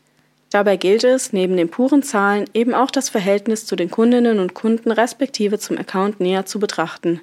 Dabei 0.51 0.77
gilt 0.77 1.05
es, 1.05 1.33
neben 1.33 1.57
den 1.57 1.69
puren 1.69 2.03
Zahlen 2.03 2.47
eben 2.53 2.75
auch 2.75 2.91
das 2.91 3.11
Verhältnis 3.11 3.65
zu 3.65 3.77
den 3.77 3.93
Kundinnen 3.93 4.41
und 4.41 4.55
Kunden 4.55 4.91
respektive 4.91 5.61
zum 5.61 5.79
Account 5.79 6.19
näher 6.19 6.47
zu 6.47 6.59
betrachten. 6.59 7.21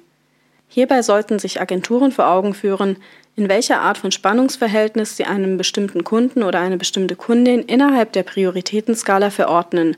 Hierbei 0.68 1.02
sollten 1.02 1.38
sich 1.38 1.60
Agenturen 1.60 2.12
vor 2.12 2.28
Augen 2.28 2.54
führen, 2.54 2.96
in 3.36 3.48
welcher 3.48 3.80
Art 3.80 3.98
von 3.98 4.12
Spannungsverhältnis 4.12 5.16
sie 5.16 5.24
einem 5.24 5.56
bestimmten 5.56 6.04
Kunden 6.04 6.42
oder 6.42 6.60
eine 6.60 6.76
bestimmte 6.76 7.16
Kundin 7.16 7.62
innerhalb 7.62 8.12
der 8.12 8.22
Prioritätenskala 8.22 9.30
verordnen 9.30 9.96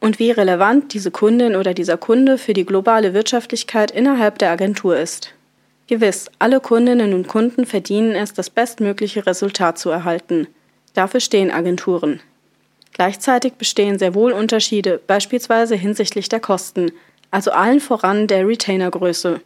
und 0.00 0.18
wie 0.18 0.30
relevant 0.30 0.94
diese 0.94 1.10
Kundin 1.10 1.56
oder 1.56 1.74
dieser 1.74 1.96
Kunde 1.96 2.38
für 2.38 2.54
die 2.54 2.66
globale 2.66 3.14
Wirtschaftlichkeit 3.14 3.90
innerhalb 3.90 4.38
der 4.38 4.50
Agentur 4.50 4.96
ist. 4.96 5.34
Gewiss, 5.86 6.30
alle 6.38 6.60
Kundinnen 6.60 7.14
und 7.14 7.28
Kunden 7.28 7.64
verdienen 7.64 8.14
es, 8.14 8.34
das 8.34 8.50
bestmögliche 8.50 9.26
Resultat 9.26 9.78
zu 9.78 9.90
erhalten. 9.90 10.46
Dafür 10.94 11.20
stehen 11.20 11.50
Agenturen. 11.50 12.20
Gleichzeitig 12.92 13.54
bestehen 13.54 13.98
sehr 13.98 14.14
wohl 14.14 14.32
Unterschiede, 14.32 15.00
beispielsweise 15.06 15.76
hinsichtlich 15.76 16.28
der 16.28 16.40
Kosten, 16.40 16.92
also 17.30 17.52
allen 17.52 17.80
voran 17.80 18.26
der 18.26 18.46
Retainergröße. 18.46 19.40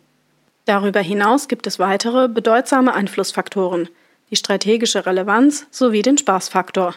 Darüber 0.65 1.01
hinaus 1.01 1.49
gibt 1.49 1.67
es 1.67 1.79
weitere 1.79 2.29
bedeutsame 2.29 2.95
Einflussfaktoren, 2.95 3.89
die 4.31 4.37
strategische 4.37 5.05
Relevanz 5.05 5.67
sowie 5.71 6.03
den 6.03 6.19
Spaßfaktor. 6.19 6.95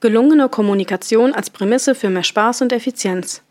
Gelungene 0.00 0.48
Kommunikation 0.48 1.32
als 1.32 1.48
Prämisse 1.50 1.94
für 1.94 2.10
mehr 2.10 2.24
Spaß 2.24 2.62
und 2.62 2.72
Effizienz. 2.72 3.42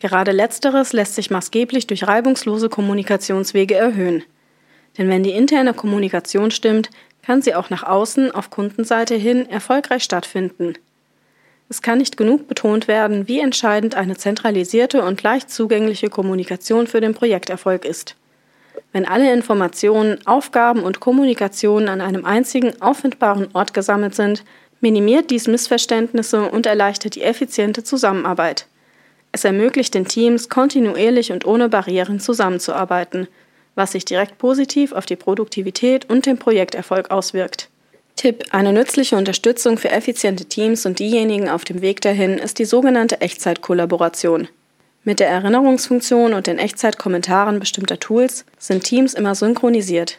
Gerade 0.00 0.32
letzteres 0.32 0.92
lässt 0.92 1.14
sich 1.14 1.30
maßgeblich 1.30 1.86
durch 1.86 2.06
reibungslose 2.06 2.68
Kommunikationswege 2.68 3.74
erhöhen. 3.74 4.22
Denn 4.96 5.08
wenn 5.08 5.22
die 5.22 5.30
interne 5.30 5.74
Kommunikation 5.74 6.50
stimmt, 6.50 6.90
kann 7.22 7.40
sie 7.40 7.54
auch 7.54 7.70
nach 7.70 7.84
außen 7.84 8.32
auf 8.32 8.50
Kundenseite 8.50 9.14
hin 9.14 9.48
erfolgreich 9.48 10.02
stattfinden. 10.02 10.74
Es 11.68 11.82
kann 11.82 11.98
nicht 11.98 12.16
genug 12.16 12.48
betont 12.48 12.88
werden, 12.88 13.28
wie 13.28 13.40
entscheidend 13.40 13.94
eine 13.94 14.16
zentralisierte 14.16 15.02
und 15.04 15.22
leicht 15.22 15.50
zugängliche 15.50 16.08
Kommunikation 16.08 16.86
für 16.86 17.00
den 17.00 17.14
Projekterfolg 17.14 17.84
ist. 17.84 18.16
Wenn 18.92 19.06
alle 19.06 19.32
Informationen, 19.32 20.18
Aufgaben 20.26 20.82
und 20.82 21.00
Kommunikationen 21.00 21.88
an 21.88 22.00
einem 22.00 22.24
einzigen 22.24 22.80
auffindbaren 22.80 23.48
Ort 23.52 23.74
gesammelt 23.74 24.14
sind, 24.14 24.44
minimiert 24.80 25.30
dies 25.30 25.46
Missverständnisse 25.46 26.50
und 26.50 26.66
erleichtert 26.66 27.14
die 27.14 27.22
effiziente 27.22 27.84
Zusammenarbeit. 27.84 28.66
Es 29.32 29.44
ermöglicht 29.44 29.94
den 29.94 30.06
Teams, 30.06 30.48
kontinuierlich 30.48 31.32
und 31.32 31.44
ohne 31.44 31.68
Barrieren 31.68 32.18
zusammenzuarbeiten, 32.18 33.28
was 33.74 33.92
sich 33.92 34.04
direkt 34.04 34.38
positiv 34.38 34.92
auf 34.92 35.06
die 35.06 35.16
Produktivität 35.16 36.08
und 36.08 36.26
den 36.26 36.38
Projekterfolg 36.38 37.10
auswirkt. 37.10 37.68
Tipp: 38.16 38.44
Eine 38.50 38.72
nützliche 38.72 39.16
Unterstützung 39.16 39.78
für 39.78 39.90
effiziente 39.90 40.46
Teams 40.46 40.86
und 40.86 40.98
diejenigen 40.98 41.48
auf 41.48 41.64
dem 41.64 41.82
Weg 41.82 42.00
dahin 42.00 42.38
ist 42.38 42.58
die 42.58 42.64
sogenannte 42.64 43.20
Echtzeitkollaboration. 43.20 44.48
Mit 45.08 45.20
der 45.20 45.28
Erinnerungsfunktion 45.28 46.34
und 46.34 46.46
den 46.46 46.58
Echtzeitkommentaren 46.58 47.60
bestimmter 47.60 47.98
Tools 47.98 48.44
sind 48.58 48.84
Teams 48.84 49.14
immer 49.14 49.34
synchronisiert. 49.34 50.18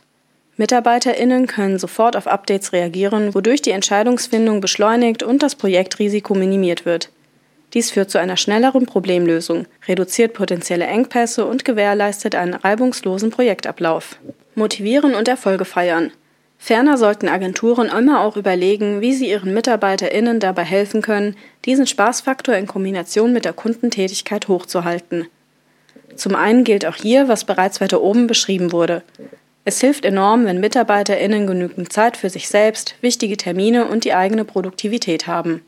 MitarbeiterInnen 0.57 1.45
können 1.45 1.77
sofort 1.77 2.17
auf 2.17 2.25
Updates 2.25 2.73
reagieren, 2.73 3.35
wodurch 3.35 3.61
die 3.61 3.69
Entscheidungsfindung 3.69 4.61
beschleunigt 4.61 5.21
und 5.21 5.43
das 5.43 5.53
Projektrisiko 5.53 6.33
minimiert 6.33 6.87
wird. 6.87 7.11
Dies 7.75 7.91
führt 7.91 8.09
zu 8.09 8.17
einer 8.17 8.35
schnelleren 8.35 8.87
Problemlösung, 8.87 9.67
reduziert 9.87 10.33
potenzielle 10.33 10.87
Engpässe 10.87 11.45
und 11.45 11.65
gewährleistet 11.65 12.33
einen 12.33 12.55
reibungslosen 12.55 13.29
Projektablauf. 13.29 14.17
Motivieren 14.55 15.13
und 15.13 15.27
Erfolge 15.27 15.65
feiern. 15.65 16.11
Ferner 16.61 16.97
sollten 16.97 17.29
Agenturen 17.29 17.87
immer 17.87 18.21
auch 18.21 18.35
überlegen, 18.35 18.99
wie 18.99 19.13
sie 19.13 19.29
ihren 19.29 19.53
MitarbeiterInnen 19.53 20.41
dabei 20.41 20.63
helfen 20.63 21.01
können, 21.01 21.35
diesen 21.65 21.87
Spaßfaktor 21.87 22.53
in 22.55 22.67
Kombination 22.67 23.31
mit 23.31 23.45
der 23.45 23.53
Kundentätigkeit 23.53 24.49
hochzuhalten. 24.49 25.27
Zum 26.15 26.35
einen 26.35 26.65
gilt 26.65 26.85
auch 26.85 26.95
hier, 26.95 27.29
was 27.29 27.45
bereits 27.45 27.79
weiter 27.79 28.01
oben 28.01 28.27
beschrieben 28.27 28.73
wurde. 28.73 29.03
Es 29.63 29.79
hilft 29.79 30.03
enorm, 30.03 30.45
wenn 30.45 30.59
MitarbeiterInnen 30.59 31.47
genügend 31.47 31.93
Zeit 31.93 32.17
für 32.17 32.29
sich 32.29 32.49
selbst, 32.49 32.95
wichtige 33.01 33.37
Termine 33.37 33.87
und 33.87 34.03
die 34.03 34.13
eigene 34.13 34.43
Produktivität 34.43 35.27
haben. 35.27 35.61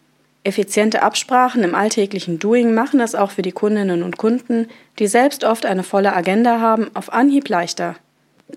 Effiziente 0.44 1.04
Absprachen 1.04 1.64
im 1.64 1.74
alltäglichen 1.74 2.38
Doing 2.38 2.74
machen 2.74 3.00
es 3.00 3.16
auch 3.16 3.32
für 3.32 3.44
die 3.44 3.52
Kundinnen 3.52 4.04
und 4.04 4.18
Kunden, 4.18 4.68
die 5.00 5.08
selbst 5.08 5.46
oft 5.46 5.66
eine 5.66 5.84
volle 5.84 6.14
Agenda 6.14 6.60
haben, 6.60 6.92
auf 6.96 7.14
Anhieb 7.14 7.48
leichter. 7.48 7.96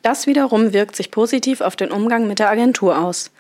Das 0.03 0.27
wiederum 0.27 0.73
wirkt 0.73 0.97
sich 0.97 1.11
positiv 1.11 1.61
auf 1.61 1.77
den 1.77 1.91
Umgang 1.91 2.27
mit 2.27 2.39
der 2.39 2.51
Agentur 2.51 2.99
aus. 2.99 3.31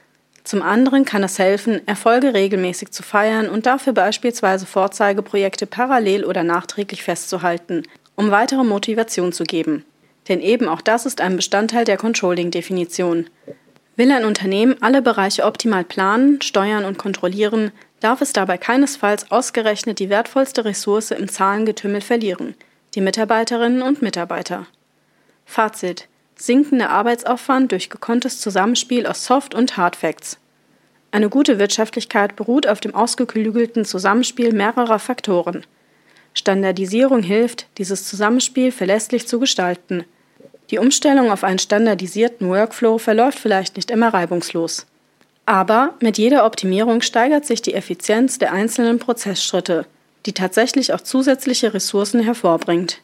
Zum 0.45 0.61
anderen 0.61 1.07
kann 1.07 1.25
es 1.25 1.39
helfen, 1.39 1.87
Erfolge 1.89 2.35
regelmäßig 2.35 2.91
zu 2.91 3.03
feiern 3.03 3.49
und 3.49 3.65
dafür 3.65 3.95
beispielsweise 3.95 4.67
Vorzeigeprojekte 4.67 5.67
parallel 5.67 6.25
oder 6.25 6.43
nachträglich 6.43 7.03
festzuhalten, 7.03 7.83
um 8.15 8.31
weitere 8.31 8.63
Motivation 8.63 9.33
zu 9.33 9.45
geben. 9.45 9.85
Denn 10.29 10.41
eben 10.41 10.69
auch 10.69 10.83
das 10.83 11.07
ist 11.07 11.23
ein 11.23 11.37
Bestandteil 11.37 11.87
der 11.87 11.97
Controlling-Definition. 11.97 13.29
Will 13.97 14.11
ein 14.11 14.25
Unternehmen 14.25 14.77
alle 14.83 15.01
Bereiche 15.01 15.45
optimal 15.45 15.85
planen, 15.85 16.43
steuern 16.43 16.85
und 16.85 16.99
kontrollieren, 16.99 17.73
darf 18.01 18.21
es 18.21 18.35
dabei 18.35 18.59
keinesfalls 18.59 19.31
ausgerechnet 19.31 19.99
die 19.99 20.11
wertvollste 20.11 20.65
Ressource 20.67 21.11
im 21.11 21.29
Zahlengetümmel 21.29 22.03
verlieren, 22.03 22.55
die 22.95 23.01
Mitarbeiterinnen 23.01 23.81
und 23.81 24.03
Mitarbeiter. 24.03 24.67
Fazit 25.47 26.09
sinkender 26.37 26.91
Arbeitsaufwand 26.91 27.73
durch 27.73 27.91
gekonntes 27.91 28.41
Zusammenspiel 28.41 29.07
aus 29.07 29.25
Soft- 29.25 29.55
und 29.55 29.77
Hardfacts. 29.77 30.39
Eine 31.11 31.29
gute 31.29 31.59
Wirtschaftlichkeit 31.59 32.35
beruht 32.35 32.67
auf 32.67 32.81
dem 32.81 32.95
ausgeklügelten 32.95 33.85
Zusammenspiel 33.85 34.53
mehrerer 34.53 34.99
Faktoren. 34.99 35.65
Standardisierung 36.35 37.23
hilft, 37.23 37.67
dieses 37.79 38.09
Zusammenspiel 38.09 38.73
verlässlich 38.73 39.29
zu 39.29 39.39
gestalten. 39.39 40.05
Die 40.71 40.79
Umstellung 40.79 41.31
auf 41.31 41.45
einen 41.45 41.61
standardisierten 41.61 42.49
Workflow 42.49 42.99
verläuft 42.99 43.39
vielleicht 43.39 43.77
nicht 43.77 43.91
immer 43.93 44.13
reibungslos. 44.13 44.87
Aber 45.47 45.95
mit 46.01 46.19
jeder 46.19 46.47
Optimierung 46.47 47.03
steigert 47.03 47.45
sich 47.45 47.63
die 47.63 47.75
Effizienz 47.75 48.39
der 48.39 48.53
einzelnen 48.53 48.99
Prozessschritte. 48.99 49.87
die 50.27 50.33
tatsächlich 50.33 50.93
auch 50.95 51.03
zusätzliche 51.03 51.75
Ressourcen 51.75 52.21
hervorbringt. 52.21 53.03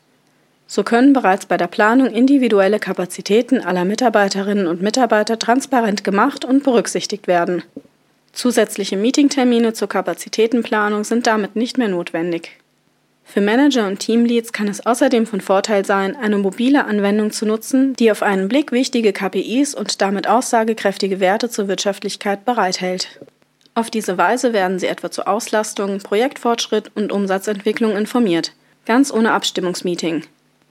So 0.73 0.85
können 0.85 1.12
bereits 1.12 1.47
bei 1.47 1.57
der 1.57 1.67
Planung 1.67 2.12
individuelle 2.12 2.79
Kapazitäten 2.79 3.61
aller 3.61 3.85
Mitarbeiterinnen 3.85 4.69
und 4.69 4.81
Mitarbeiter 4.81 5.37
transparent 5.37 6.05
gemacht 6.05 6.45
und 6.45 6.62
berücksichtigt 6.62 7.27
werden. 7.27 7.65
Zusätzliche 8.33 8.97
Meetingtermine 8.97 9.73
zur 9.73 9.89
Kapazitätenplanung 9.89 11.03
sind 11.03 11.27
damit 11.27 11.57
nicht 11.57 11.77
mehr 11.77 11.89
notwendig. 11.89 12.53
Für 13.25 13.41
Manager 13.41 13.89
und 13.89 13.99
Teamleads 13.99 14.53
kann 14.53 14.69
es 14.69 14.87
außerdem 14.87 15.27
von 15.27 15.41
Vorteil 15.41 15.85
sein, 15.85 16.15
eine 16.15 16.39
mobile 16.39 16.85
Anwendung 16.85 17.33
zu 17.33 17.47
nutzen, 17.47 17.95
die 17.95 18.12
auf 18.12 18.23
einen 18.23 18.47
Blick 18.47 18.71
wichtige 18.71 19.12
KPIs 19.12 19.75
und 19.75 20.00
damit 20.00 20.29
aussagekräftige 20.29 21.19
Werte 21.19 21.50
zur 21.50 21.67
Wirtschaftlichkeit 21.67 22.45
bereithält. 22.45 23.21
Auf 23.75 23.91
diese 23.91 24.19
Weise 24.19 24.53
werden 24.53 24.79
sie 24.79 24.87
etwa 24.87 25.11
zu 25.11 25.27
Auslastung, 25.27 25.99
Projektfortschritt 25.99 26.93
und 26.95 27.11
Umsatzentwicklung 27.11 27.97
informiert, 27.97 28.53
ganz 28.87 29.12
ohne 29.12 29.33
Abstimmungsmeeting. 29.33 30.23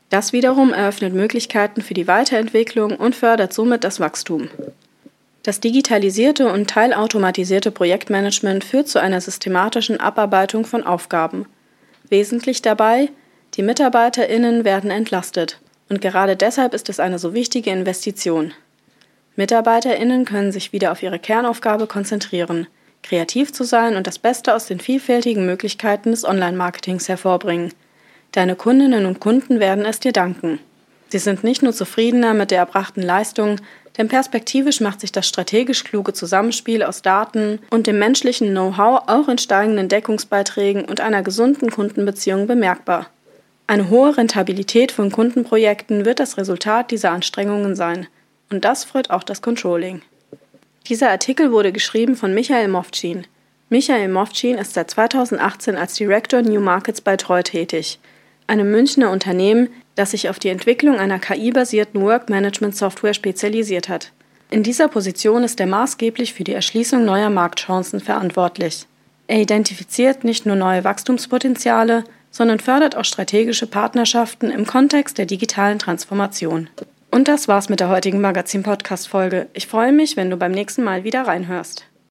Das 0.10 0.34
wiederum 0.34 0.74
eröffnet 0.74 1.14
Möglichkeiten 1.14 1.82
für 1.82 1.94
die 1.94 2.08
Weiterentwicklung 2.08 2.96
und 2.96 3.16
fördert 3.16 3.54
somit 3.54 3.84
das 3.84 4.00
Wachstum. 4.00 4.50
Das 5.44 5.60
digitalisierte 5.60 6.52
und 6.52 6.70
teilautomatisierte 6.70 7.72
Projektmanagement 7.72 8.64
führt 8.64 8.88
zu 8.88 9.00
einer 9.00 9.22
systematischen 9.22 10.00
Abarbeitung 10.00 10.66
von 10.66 10.84
Aufgaben– 10.84 11.46
Wesentlich 12.10 12.64
dabei, 12.64 13.10
die 13.54 13.62
Mitarbeiterinnen 13.62 14.66
werden 14.66 14.90
entlastet. 14.90 15.60
Und 15.90 16.02
gerade 16.02 16.36
deshalb 16.36 16.74
ist 16.74 16.90
es 16.90 17.00
eine 17.00 17.20
so 17.20 17.34
wichtige 17.34 17.70
Investition. 17.70 18.54
Mitarbeiterinnen 19.36 20.26
können 20.26 20.52
sich 20.52 20.74
wieder 20.74 20.92
auf 20.92 21.04
ihre 21.04 21.20
Kernaufgabe 21.20 21.88
konzentrieren, 21.88 22.68
kreativ 23.04 23.54
zu 23.54 23.64
sein 23.64 23.96
und 23.96 24.08
das 24.08 24.20
Beste 24.20 24.56
aus 24.56 24.66
den 24.66 24.80
vielfältigen 24.80 25.46
Möglichkeiten 25.46 26.12
des 26.12 26.26
Online-Marketings 26.26 27.08
hervorbringen. 27.08 27.74
Deine 28.32 28.56
Kundinnen 28.56 29.06
und 29.06 29.20
Kunden 29.20 29.60
werden 29.60 29.86
es 29.86 30.00
dir 30.00 30.12
danken. 30.12 30.60
Sie 31.10 31.18
sind 31.18 31.44
nicht 31.44 31.64
nur 31.64 31.74
zufriedener 31.74 32.36
mit 32.36 32.52
der 32.52 32.60
erbrachten 32.60 33.02
Leistung, 33.02 33.56
denn 33.98 34.08
perspektivisch 34.08 34.80
macht 34.82 35.02
sich 35.02 35.12
das 35.12 35.28
strategisch 35.28 35.84
kluge 35.84 36.14
Zusammenspiel 36.14 36.84
aus 36.84 37.02
Daten 37.02 37.60
und 37.72 37.88
dem 37.88 37.98
menschlichen 37.98 38.52
Know-how 38.52 39.04
auch 39.08 39.28
in 39.28 39.40
steigenden 39.40 39.90
Deckungsbeiträgen 39.90 40.86
und 40.86 41.02
einer 41.02 41.24
gesunden 41.24 41.72
Kundenbeziehung 41.72 42.46
bemerkbar. 42.46 43.08
Eine 43.66 43.90
hohe 43.90 44.16
Rentabilität 44.16 44.92
von 44.92 45.12
Kundenprojekten 45.12 46.06
wird 46.06 46.20
das 46.20 46.38
Resultat 46.38 46.92
dieser 46.92 47.12
Anstrengungen 47.12 47.76
sein. 47.76 48.08
Und 48.52 48.66
das 48.66 48.84
freut 48.84 49.10
auch 49.10 49.24
das 49.24 49.42
Controlling. 49.42 50.02
Dieser 50.88 51.10
Artikel 51.10 51.52
wurde 51.52 51.72
geschrieben 51.72 52.16
von 52.16 52.34
Michael 52.34 52.68
Mofcin. 52.68 53.28
Michael 53.70 54.08
Mofcin 54.08 54.58
ist 54.58 54.74
seit 54.74 54.90
2018 54.90 55.76
als 55.76 55.94
Director 55.96 56.42
New 56.42 56.60
Markets 56.60 57.02
bei 57.02 57.16
Treu 57.16 57.44
tätig, 57.44 58.00
einem 58.50 58.72
Münchner 58.72 59.12
Unternehmen, 59.12 59.70
das 59.96 60.12
sich 60.12 60.30
auf 60.30 60.40
die 60.40 60.50
Entwicklung 60.50 60.98
einer 60.98 61.20
KI-basierten 61.20 62.02
Work-Management-Software 62.02 63.14
spezialisiert 63.14 63.90
hat. 63.90 64.12
In 64.50 64.64
dieser 64.64 64.88
Position 64.88 65.44
ist 65.44 65.60
er 65.60 65.68
maßgeblich 65.68 66.34
für 66.34 66.44
die 66.44 66.54
Erschließung 66.54 67.06
neuer 67.06 67.30
Marktchancen 67.30 68.00
verantwortlich. 68.00 68.88
Er 69.28 69.40
identifiziert 69.40 70.24
nicht 70.24 70.48
nur 70.48 70.56
neue 70.56 70.84
Wachstumspotenziale, 70.84 72.04
sondern 72.32 72.60
fördert 72.60 72.96
auch 72.96 73.06
strategische 73.06 73.68
Partnerschaften 73.68 74.50
im 74.50 74.66
Kontext 74.66 75.18
der 75.18 75.28
digitalen 75.28 75.78
Transformation. 75.78 76.68
Und 77.12 77.28
das 77.28 77.48
war's 77.48 77.70
mit 77.70 77.80
der 77.80 77.90
heutigen 77.90 78.22
Magazin-Podcast-Folge. 78.22 79.48
Ich 79.54 79.68
freue 79.68 79.92
mich, 79.92 80.18
wenn 80.18 80.30
du 80.30 80.38
beim 80.38 80.52
nächsten 80.52 80.84
Mal 80.84 81.04
wieder 81.04 81.24
reinhörst. 81.24 81.86